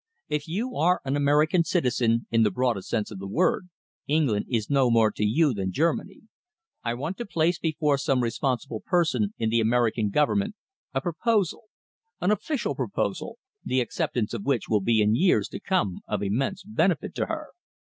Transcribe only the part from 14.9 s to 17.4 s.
in years to come of immense benefit to